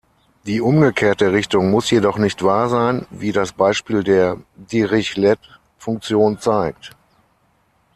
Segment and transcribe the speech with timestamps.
[0.47, 6.95] Die umgekehrte Richtung muss jedoch nicht wahr sein, wie das Beispiel der Dirichlet-Funktion zeigt.